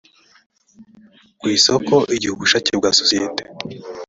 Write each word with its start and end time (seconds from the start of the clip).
ku 1.39 1.45
isoko 1.57 1.95
igihe 2.15 2.31
ubushake 2.33 2.71
bwa 2.79 2.91
sosiyete 2.99 3.43